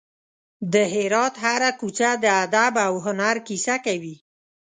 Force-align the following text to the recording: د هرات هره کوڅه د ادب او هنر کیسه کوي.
د 0.73 0.75
هرات 0.93 1.33
هره 1.45 1.71
کوڅه 1.79 2.09
د 2.23 2.25
ادب 2.43 2.73
او 2.87 2.93
هنر 3.05 3.35
کیسه 3.47 3.75
کوي. 3.85 4.15